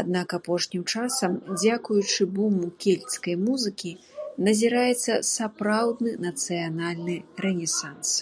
Аднак 0.00 0.32
апошнім 0.38 0.82
часам 0.92 1.32
дзякуючы 1.62 2.26
буму 2.36 2.68
кельцкай 2.84 3.34
музыкі 3.46 3.90
назіраецца 4.50 5.12
сапраўдны 5.30 6.12
нацыянальны 6.26 7.16
рэнесанс. 7.46 8.14